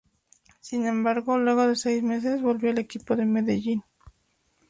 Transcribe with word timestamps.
Sin 0.61 0.87
embargo, 0.87 1.37
luego 1.37 1.67
de 1.67 1.75
seis 1.75 2.01
meses, 2.01 2.41
volvió 2.41 2.71
al 2.71 2.79
equipo 2.79 3.15
de 3.15 3.23
Medellín. 3.25 3.83